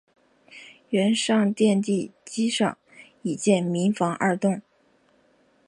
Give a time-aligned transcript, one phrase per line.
[0.89, 2.75] 原上殿地基上
[3.21, 4.59] 已建民房二幢。